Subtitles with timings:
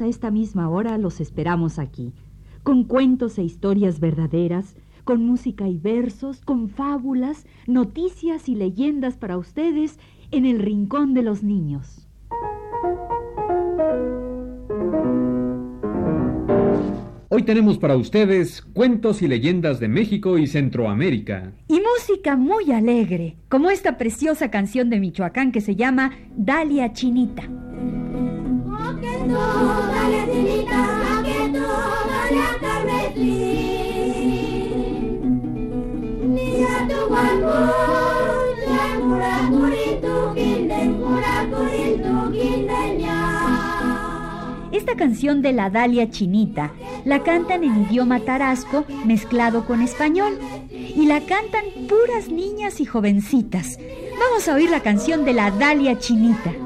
[0.00, 2.12] A esta misma hora los esperamos aquí,
[2.62, 9.38] con cuentos e historias verdaderas, con música y versos, con fábulas, noticias y leyendas para
[9.38, 9.98] ustedes
[10.32, 12.08] en el Rincón de los Niños.
[17.28, 21.52] Hoy tenemos para ustedes cuentos y leyendas de México y Centroamérica.
[21.68, 27.42] Y música muy alegre, como esta preciosa canción de Michoacán que se llama Dalia Chinita.
[27.42, 29.85] Dalia Chinita,
[44.70, 46.72] Esta canción de la Dalia Chinita
[47.06, 50.38] la cantan en idioma tarasco mezclado con español
[50.70, 53.78] y la cantan puras niñas y jovencitas.
[54.20, 56.65] Vamos a oír la canción de la Dalia Chinita.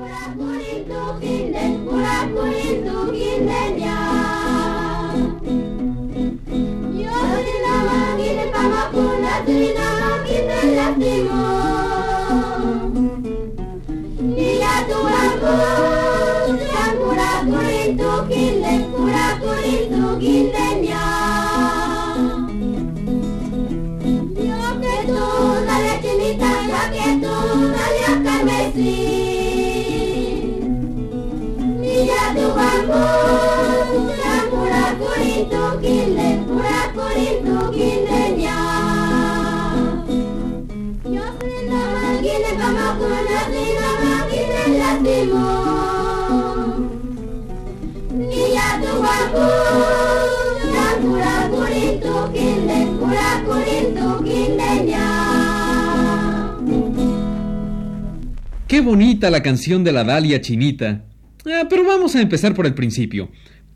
[58.68, 61.04] Qué bonita la canción de la Dalia Chinita.
[61.44, 63.30] Ah, pero vamos a empezar por el principio.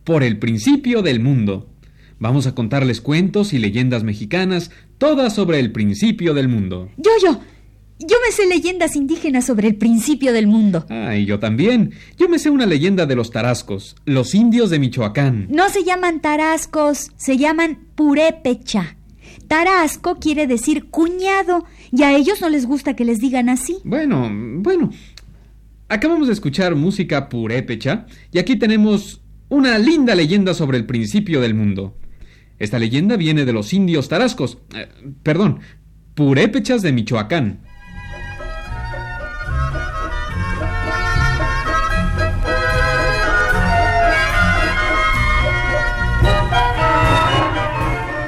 [0.04, 1.73] Por el principio del mundo.
[2.24, 6.88] Vamos a contarles cuentos y leyendas mexicanas, todas sobre el principio del mundo.
[6.96, 7.38] Yo, yo,
[7.98, 10.86] yo me sé leyendas indígenas sobre el principio del mundo.
[10.88, 11.92] Ah, y yo también.
[12.16, 15.48] Yo me sé una leyenda de los tarascos, los indios de Michoacán.
[15.50, 18.96] No se llaman tarascos, se llaman purépecha.
[19.46, 23.80] Tarasco quiere decir cuñado y a ellos no les gusta que les digan así.
[23.84, 24.88] Bueno, bueno.
[25.90, 29.20] Acabamos de escuchar música purépecha y aquí tenemos
[29.50, 31.98] una linda leyenda sobre el principio del mundo.
[32.58, 34.88] Esta leyenda viene de los indios tarascos, eh,
[35.22, 35.60] perdón,
[36.14, 37.60] purépechas de Michoacán.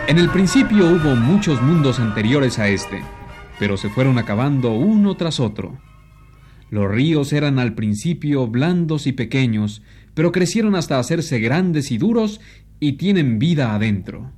[0.09, 3.03] En el principio hubo muchos mundos anteriores a este,
[3.59, 5.79] pero se fueron acabando uno tras otro.
[6.71, 9.83] Los ríos eran al principio blandos y pequeños,
[10.15, 12.41] pero crecieron hasta hacerse grandes y duros
[12.81, 14.31] y tienen vida adentro.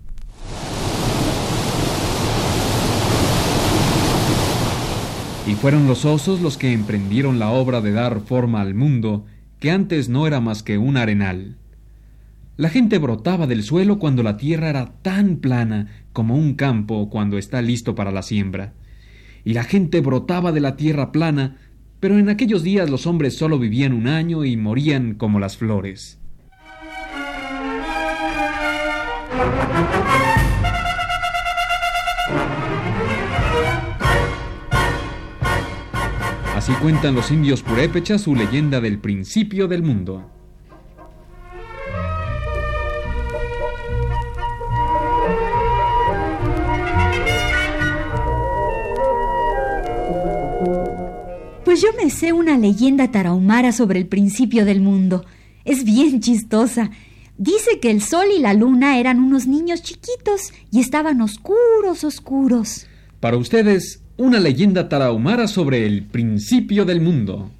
[5.46, 9.24] Y fueron los osos los que emprendieron la obra de dar forma al mundo,
[9.58, 11.56] que antes no era más que un arenal.
[12.58, 17.38] La gente brotaba del suelo cuando la tierra era tan plana como un campo cuando
[17.38, 18.74] está listo para la siembra.
[19.44, 21.56] Y la gente brotaba de la tierra plana,
[21.98, 26.17] pero en aquellos días los hombres solo vivían un año y morían como las flores.
[36.56, 40.28] Así cuentan los indios purépechas su leyenda del principio del mundo.
[51.64, 55.24] Pues yo me sé una leyenda tarahumara sobre el principio del mundo.
[55.64, 56.90] Es bien chistosa.
[57.38, 62.88] Dice que el sol y la luna eran unos niños chiquitos y estaban oscuros, oscuros.
[63.20, 67.52] Para ustedes, una leyenda tarahumara sobre el principio del mundo.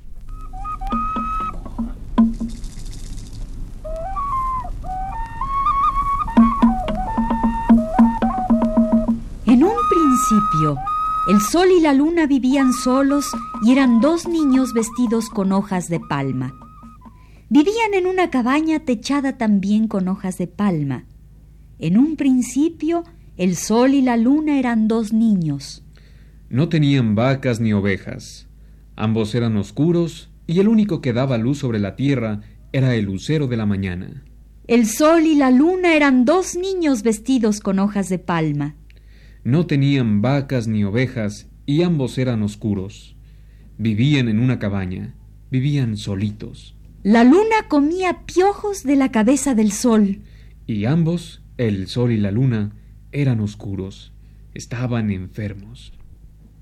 [9.47, 10.77] En un principio,
[11.31, 13.27] El sol y la luna vivían solos
[13.63, 16.55] y eran dos niños vestidos con hojas de palma.
[17.51, 21.07] Vivían en una cabaña techada también con hojas de palma.
[21.79, 23.05] En un principio,
[23.39, 25.83] el sol y la luna eran dos niños.
[26.51, 28.49] No tenían vacas ni ovejas.
[28.97, 32.43] Ambos eran oscuros y el único que daba luz sobre la tierra
[32.73, 34.25] era el lucero de la mañana.
[34.67, 38.75] El sol y la luna eran dos niños vestidos con hojas de palma.
[39.43, 43.17] No tenían vacas ni ovejas y ambos eran oscuros.
[43.79, 45.15] Vivían en una cabaña,
[45.51, 46.78] vivían solitos.
[47.09, 50.21] La luna comía piojos de la cabeza del sol.
[50.67, 52.77] Y ambos, el sol y la luna,
[53.13, 54.13] eran oscuros.
[54.53, 55.95] Estaban enfermos.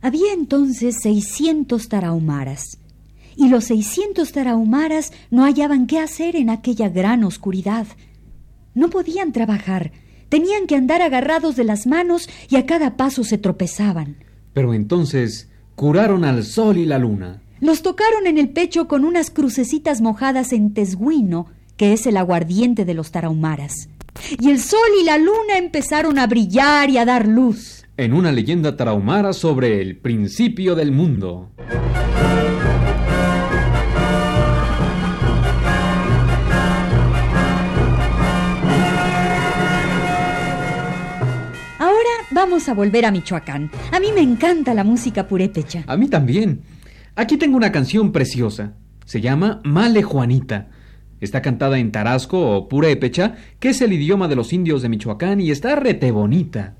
[0.02, 2.78] Había entonces seiscientos tarahumaras.
[3.34, 7.88] Y los seiscientos tarahumaras no hallaban qué hacer en aquella gran oscuridad.
[8.72, 9.90] No podían trabajar,
[10.28, 14.16] Tenían que andar agarrados de las manos y a cada paso se tropezaban.
[14.52, 17.42] Pero entonces curaron al sol y la luna.
[17.60, 22.84] Los tocaron en el pecho con unas crucecitas mojadas en tesguino, que es el aguardiente
[22.84, 23.88] de los tarahumaras.
[24.40, 27.84] Y el sol y la luna empezaron a brillar y a dar luz.
[27.96, 31.50] En una leyenda tarahumara sobre el principio del mundo.
[42.36, 43.70] Vamos a volver a Michoacán.
[43.92, 45.84] A mí me encanta la música purépecha.
[45.86, 46.60] A mí también.
[47.18, 48.74] Aquí tengo una canción preciosa.
[49.06, 50.68] Se llama Male Juanita.
[51.18, 55.40] Está cantada en tarasco o purépecha, que es el idioma de los indios de Michoacán
[55.40, 56.74] y está rete bonita.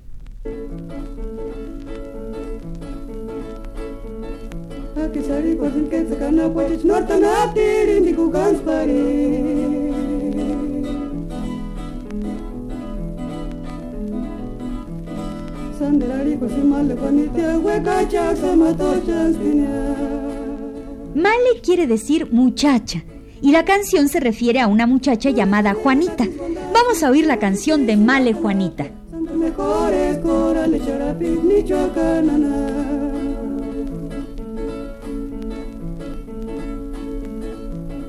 [21.15, 23.03] Male quiere decir muchacha
[23.41, 26.25] y la canción se refiere a una muchacha llamada Juanita.
[26.73, 28.87] Vamos a oír la canción de Male Juanita.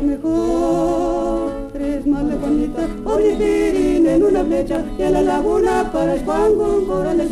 [0.02, 6.86] mejor tres male Juanita, Oristirin en una flecha y en la laguna para Juan con
[6.86, 7.30] corales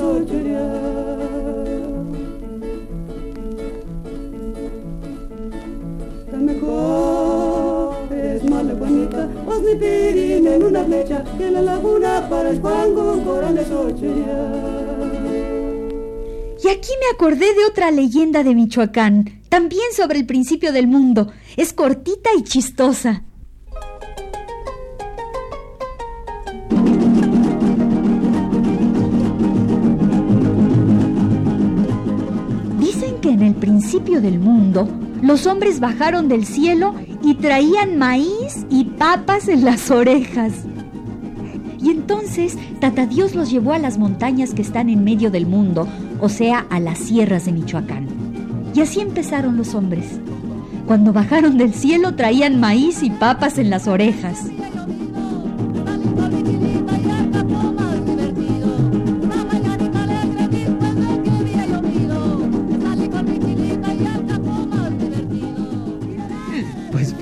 [6.32, 10.25] La mejor es male Juanita, Oristirin
[10.56, 13.68] en una flecha y en la laguna para corales
[16.64, 21.30] y aquí me acordé de otra leyenda de Michoacán, también sobre el principio del mundo.
[21.56, 23.22] Es cortita y chistosa.
[32.80, 34.88] Dicen que en el principio del mundo
[35.22, 40.52] los hombres bajaron del cielo y traían maíz y papas en las orejas.
[41.80, 45.88] Y entonces Tata Dios los llevó a las montañas que están en medio del mundo,
[46.20, 48.06] o sea, a las sierras de Michoacán.
[48.74, 50.20] Y así empezaron los hombres.
[50.86, 54.46] Cuando bajaron del cielo traían maíz y papas en las orejas.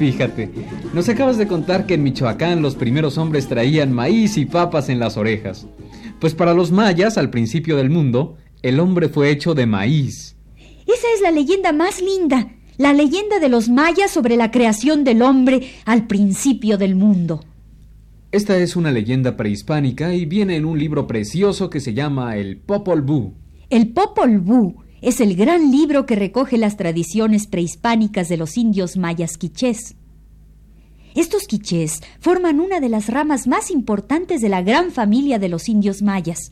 [0.04, 0.50] Fíjate,
[0.92, 4.99] nos acabas de contar que en Michoacán los primeros hombres traían maíz y papas en
[4.99, 5.66] las orejas.
[6.20, 10.37] Pues para los mayas, al principio del mundo, el hombre fue hecho de maíz.
[10.87, 15.23] Esa es la leyenda más linda, la leyenda de los mayas sobre la creación del
[15.23, 17.42] hombre al principio del mundo.
[18.30, 22.58] Esta es una leyenda prehispánica y viene en un libro precioso que se llama el
[22.58, 23.32] Popol Vuh.
[23.70, 28.96] El Popol Vuh es el gran libro que recoge las tradiciones prehispánicas de los indios
[28.96, 29.96] mayas quichés.
[31.14, 35.68] Estos quichés forman una de las ramas más importantes de la gran familia de los
[35.68, 36.50] indios mayas,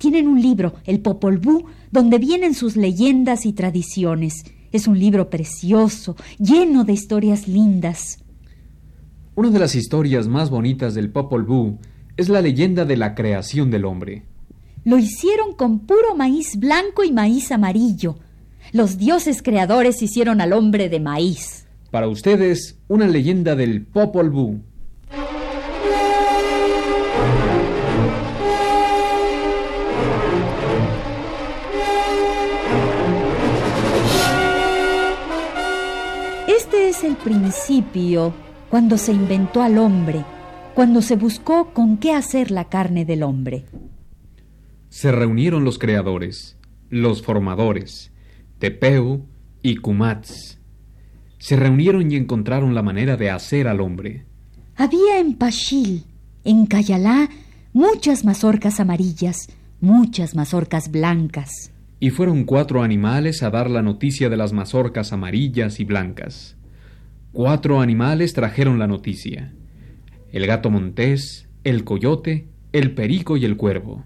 [0.00, 4.44] tienen un libro, el Popol Vuh, donde vienen sus leyendas y tradiciones.
[4.72, 8.18] Es un libro precioso, lleno de historias lindas.
[9.34, 11.76] Una de las historias más bonitas del Popol Vuh
[12.16, 14.22] es la leyenda de la creación del hombre.
[14.84, 18.16] Lo hicieron con puro maíz blanco y maíz amarillo.
[18.72, 21.66] Los dioses creadores hicieron al hombre de maíz.
[21.90, 24.60] Para ustedes, una leyenda del Popol Vuh.
[36.90, 38.34] es el principio
[38.68, 40.24] cuando se inventó al hombre,
[40.74, 43.64] cuando se buscó con qué hacer la carne del hombre.
[44.90, 48.12] Se reunieron los creadores, los formadores,
[48.58, 49.24] Tepeu
[49.62, 50.58] y Kumats.
[51.38, 54.26] Se reunieron y encontraron la manera de hacer al hombre.
[54.74, 56.04] Había en Pachil,
[56.42, 57.30] en Cayalá,
[57.72, 59.48] muchas mazorcas amarillas,
[59.80, 61.72] muchas mazorcas blancas.
[62.00, 66.56] Y fueron cuatro animales a dar la noticia de las mazorcas amarillas y blancas.
[67.30, 69.54] Cuatro animales trajeron la noticia.
[70.32, 74.04] El gato montés, el coyote, el perico y el cuervo.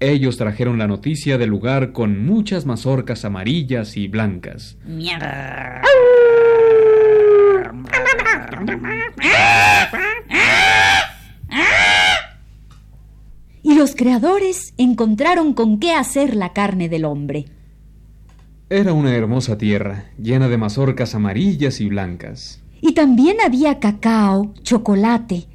[0.00, 4.78] Ellos trajeron la noticia del lugar con muchas mazorcas amarillas y blancas.
[13.62, 17.44] Y los creadores encontraron con qué hacer la carne del hombre.
[18.70, 22.62] Era una hermosa tierra, llena de mazorcas amarillas y blancas.
[22.80, 25.46] Y también había cacao, chocolate.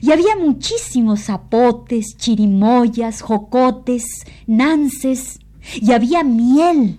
[0.00, 4.04] Y había muchísimos zapotes, chirimoyas, jocotes,
[4.46, 5.38] nances.
[5.80, 6.98] Y había miel.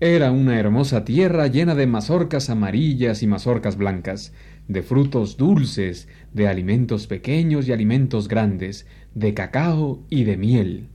[0.00, 4.32] Era una hermosa tierra llena de mazorcas amarillas y mazorcas blancas,
[4.68, 10.88] de frutos dulces, de alimentos pequeños y alimentos grandes, de cacao y de miel.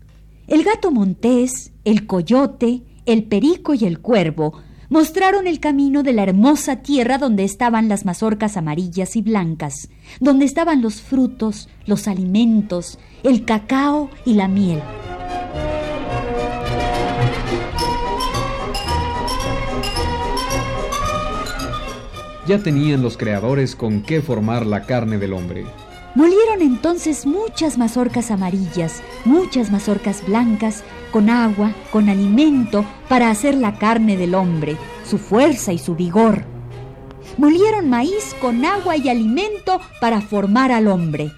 [0.48, 4.62] El gato montés, el coyote, el perico y el cuervo
[4.94, 10.46] mostraron el camino de la hermosa tierra donde estaban las mazorcas amarillas y blancas, donde
[10.46, 14.84] estaban los frutos, los alimentos, el cacao y la miel.
[22.46, 25.66] Ya tenían los creadores con qué formar la carne del hombre.
[26.16, 33.80] Molieron entonces muchas mazorcas amarillas, muchas mazorcas blancas, con agua, con alimento, para hacer la
[33.80, 36.44] carne del hombre, su fuerza y su vigor.
[37.38, 41.32] Molieron maíz con agua y alimento para formar al hombre.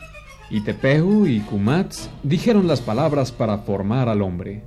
[0.50, 4.64] Y Tepehu y Kumats dijeron las palabras para formar al hombre.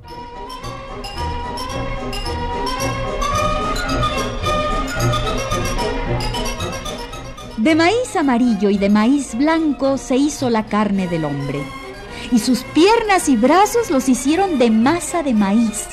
[7.69, 11.61] De maíz amarillo y de maíz blanco se hizo la carne del hombre,
[12.33, 15.87] y sus piernas y brazos los hicieron de masa de maíz.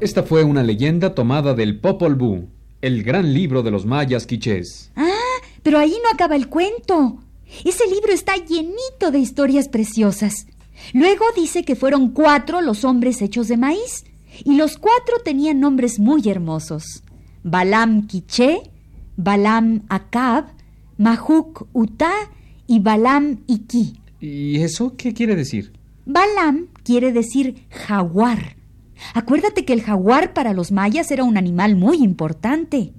[0.00, 2.48] Esta fue una leyenda tomada del Popol Vuh,
[2.80, 4.90] el gran libro de los mayas quichés.
[4.96, 5.12] Ah,
[5.62, 7.18] pero ahí no acaba el cuento.
[7.64, 10.46] Ese libro está llenito de historias preciosas.
[10.92, 14.04] Luego dice que fueron cuatro los hombres hechos de maíz,
[14.44, 17.02] y los cuatro tenían nombres muy hermosos.
[17.44, 18.62] Balam Quiché,
[19.16, 20.46] Balam Acab,
[20.96, 22.12] Majuk Utá
[22.66, 24.00] y Balam Iki.
[24.20, 25.72] ¿Y eso qué quiere decir?
[26.06, 28.56] Balam quiere decir jaguar.
[29.14, 32.92] Acuérdate que el jaguar para los mayas era un animal muy importante.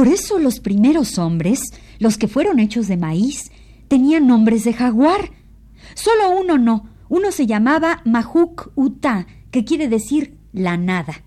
[0.00, 1.60] Por eso los primeros hombres,
[1.98, 3.52] los que fueron hechos de maíz,
[3.86, 5.30] tenían nombres de jaguar.
[5.92, 6.88] Solo uno no.
[7.10, 11.22] Uno se llamaba Majuk Uta, que quiere decir la nada.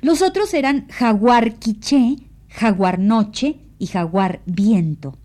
[0.00, 2.16] Los otros eran jaguar quiché,
[2.48, 5.18] jaguar noche y jaguar viento.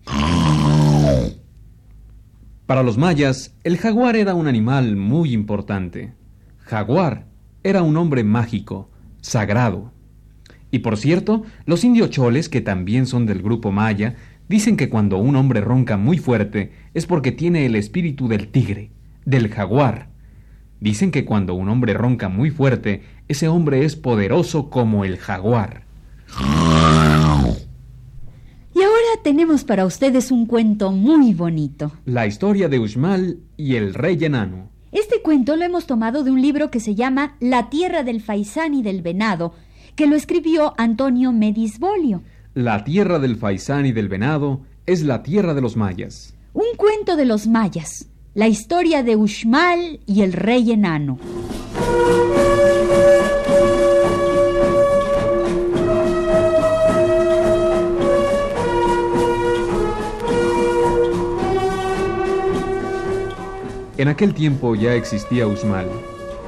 [2.66, 6.12] Para los mayas, el jaguar era un animal muy importante.
[6.58, 7.28] Jaguar
[7.62, 8.90] era un hombre mágico,
[9.22, 9.93] sagrado.
[10.74, 14.16] Y por cierto, los indios choles, que también son del grupo maya,
[14.48, 18.90] dicen que cuando un hombre ronca muy fuerte es porque tiene el espíritu del tigre,
[19.24, 20.08] del jaguar.
[20.80, 25.84] Dicen que cuando un hombre ronca muy fuerte, ese hombre es poderoso como el jaguar.
[28.74, 31.92] Y ahora tenemos para ustedes un cuento muy bonito.
[32.04, 34.70] La historia de Uxmal y el rey enano.
[34.90, 38.74] Este cuento lo hemos tomado de un libro que se llama La tierra del faisán
[38.74, 39.54] y del venado,
[39.96, 42.22] que lo escribió Antonio Medisbolio.
[42.54, 46.34] La tierra del faisán y del venado es la tierra de los mayas.
[46.52, 51.18] Un cuento de los mayas, la historia de Uxmal y el rey enano.
[63.96, 65.88] En aquel tiempo ya existía Uxmal,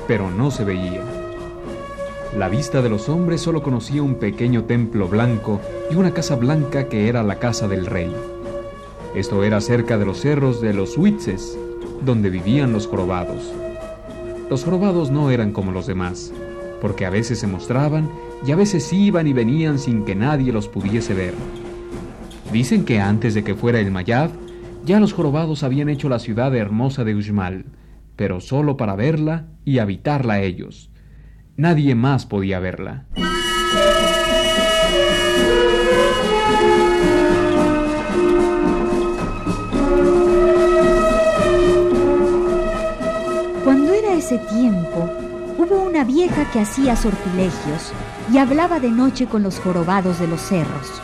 [0.08, 1.15] pero no se veía.
[2.36, 5.58] La vista de los hombres solo conocía un pequeño templo blanco
[5.90, 8.14] y una casa blanca que era la casa del rey.
[9.14, 11.58] Esto era cerca de los cerros de los Huitzes,
[12.04, 13.50] donde vivían los jorobados.
[14.50, 16.30] Los jorobados no eran como los demás,
[16.82, 18.10] porque a veces se mostraban
[18.46, 21.32] y a veces iban y venían sin que nadie los pudiese ver.
[22.52, 24.28] Dicen que antes de que fuera el Mayab,
[24.84, 27.64] ya los jorobados habían hecho la ciudad hermosa de Uxmal,
[28.14, 30.90] pero solo para verla y habitarla ellos.
[31.58, 33.04] Nadie más podía verla.
[43.64, 45.10] Cuando era ese tiempo,
[45.56, 47.92] hubo una vieja que hacía sortilegios
[48.30, 51.00] y hablaba de noche con los jorobados de los cerros.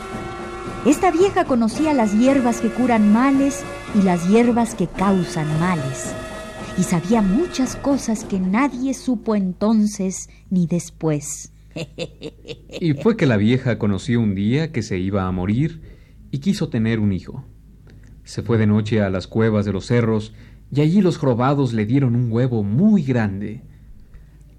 [0.85, 6.13] Esta vieja conocía las hierbas que curan males y las hierbas que causan males.
[6.79, 11.53] Y sabía muchas cosas que nadie supo entonces ni después.
[12.81, 15.83] Y fue que la vieja conoció un día que se iba a morir
[16.31, 17.45] y quiso tener un hijo.
[18.25, 20.33] Se fue de noche a las cuevas de los cerros
[20.71, 23.63] y allí los jorobados le dieron un huevo muy grande.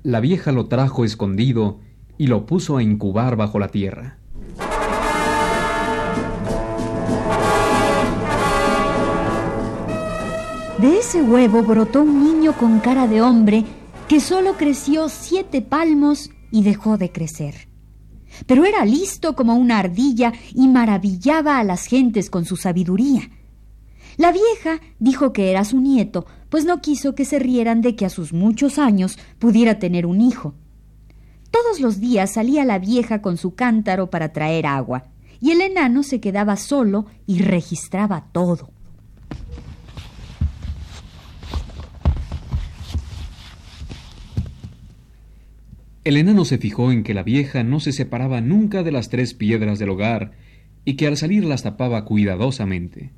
[0.04, 1.80] La vieja lo trajo escondido
[2.18, 4.20] y lo puso a incubar bajo la tierra.
[10.84, 13.64] De ese huevo brotó un niño con cara de hombre
[14.10, 17.70] que solo creció siete palmos y dejó de crecer.
[18.48, 23.22] Pero era listo como una ardilla y maravillaba a las gentes con su sabiduría.
[24.18, 28.06] La vieja dijo que era su nieto, pues no quiso que se rieran de que
[28.06, 30.54] a sus muchos años pudiera tener un hijo.
[31.50, 35.06] Todos los días salía la vieja con su cántaro para traer agua,
[35.40, 38.74] y el enano se quedaba solo y registraba todo.
[46.04, 49.34] El enano se fijó en que la vieja no se separaba nunca de las tres
[49.34, 50.32] piedras del hogar
[50.84, 53.12] y que al salir las tapaba cuidadosamente.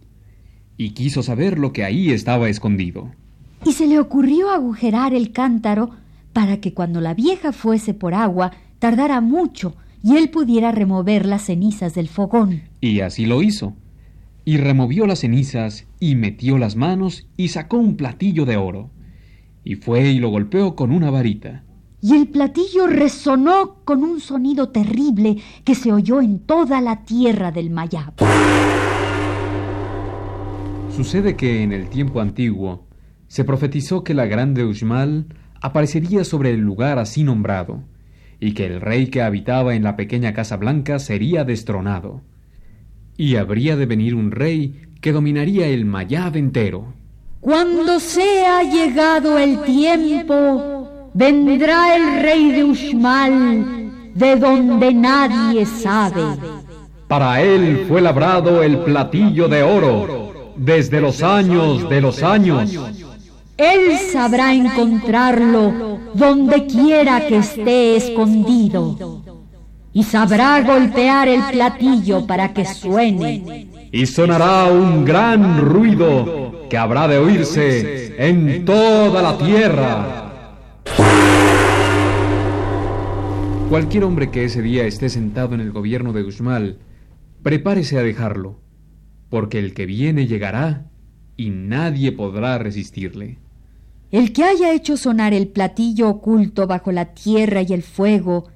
[0.78, 3.12] Y quiso saber lo que ahí estaba escondido.
[3.66, 5.90] Y se le ocurrió agujerar el cántaro
[6.32, 11.46] para que cuando la vieja fuese por agua tardara mucho y él pudiera remover las
[11.46, 12.62] cenizas del fogón.
[12.82, 13.74] Y así lo hizo.
[14.44, 18.92] Y removió las cenizas y metió las manos y sacó un platillo de oro.
[19.64, 21.64] Y fue y lo golpeó con una varita
[22.02, 27.52] y el platillo resonó con un sonido terrible que se oyó en toda la tierra
[27.52, 28.14] del Mayab.
[30.96, 32.86] Sucede que en el tiempo antiguo
[33.28, 35.26] se profetizó que la grande Uxmal
[35.62, 37.84] aparecería sobre el lugar así nombrado,
[38.40, 42.22] y que el rey que habitaba en la pequeña Casa Blanca sería destronado,
[43.18, 46.94] y habría de venir un rey que dominaría el Mayab entero.
[47.42, 50.75] Cuando sea llegado el tiempo,
[51.16, 56.22] vendrá el rey de Uxmal, de donde nadie sabe.
[57.08, 62.78] Para él fue labrado el platillo de oro, desde los años de los años.
[63.58, 69.22] Él sabrá encontrarlo donde quiera que esté escondido.
[69.94, 73.70] Y sabrá golpear el platillo para que suene.
[73.94, 80.25] Y sonará un gran ruido que habrá de oírse en toda la tierra.
[83.70, 86.78] Cualquier hombre que ese día esté sentado en el gobierno de Uxmal,
[87.42, 88.60] prepárese a dejarlo,
[89.30, 90.86] porque el que viene llegará
[91.36, 93.40] y nadie podrá resistirle.
[94.12, 98.50] El que haya hecho sonar el platillo oculto bajo la tierra y el fuego,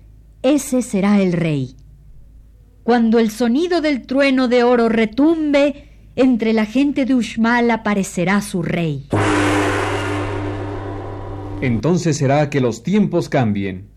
[0.43, 1.75] ese será el rey.
[2.83, 8.61] Cuando el sonido del trueno de oro retumbe, entre la gente de Uxmal aparecerá su
[8.61, 9.07] rey.
[11.61, 13.88] Entonces será que los tiempos cambien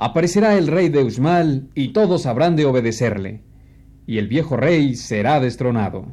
[0.00, 3.42] aparecerá el rey de Uxmal y todos habrán de obedecerle,
[4.06, 6.06] y el viejo rey será destronado.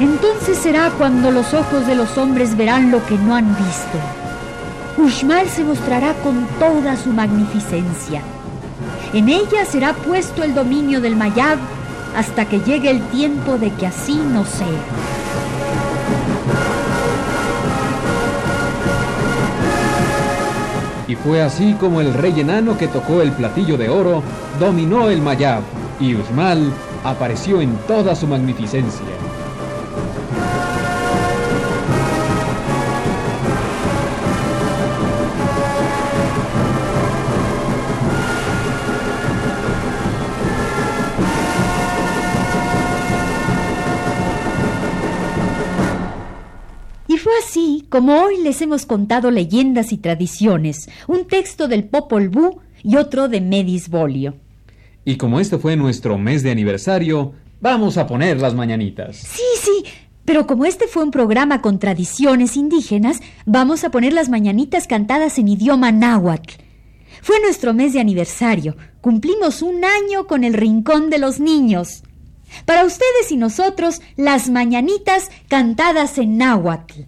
[0.00, 3.98] Entonces será cuando los ojos de los hombres verán lo que no han visto.
[4.96, 8.22] Uxmal se mostrará con toda su magnificencia.
[9.12, 11.58] En ella será puesto el dominio del Mayab
[12.16, 14.66] hasta que llegue el tiempo de que así no sea.
[21.08, 24.22] Y fue así como el rey enano que tocó el platillo de oro
[24.60, 25.62] dominó el Mayab
[25.98, 29.29] y Usmal apareció en toda su magnificencia.
[47.90, 53.28] Como hoy les hemos contado leyendas y tradiciones, un texto del Popol Vuh y otro
[53.28, 54.36] de Medis Bolio.
[55.04, 59.16] Y como este fue nuestro mes de aniversario, vamos a poner las mañanitas.
[59.16, 59.84] Sí, sí,
[60.24, 65.38] Pero como este fue un programa con tradiciones indígenas, vamos a poner las mañanitas cantadas
[65.38, 66.62] en idioma náhuatl.
[67.22, 68.76] Fue nuestro mes de aniversario.
[69.00, 72.04] Cumplimos un año con el Rincón de los Niños.
[72.66, 77.00] Para ustedes y nosotros, las mañanitas cantadas en náhuatl.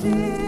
[0.00, 0.47] 心。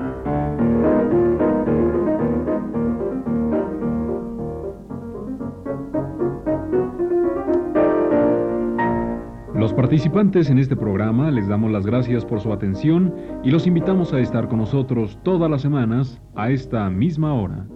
[9.91, 14.21] Participantes en este programa les damos las gracias por su atención y los invitamos a
[14.21, 17.67] estar con nosotros todas las semanas a esta misma hora.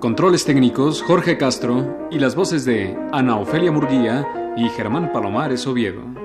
[0.00, 6.15] Controles técnicos Jorge Castro y las voces de Ana Ofelia Murguía y Germán Palomares Oviedo.